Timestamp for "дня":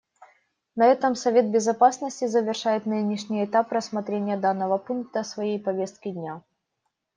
6.09-6.41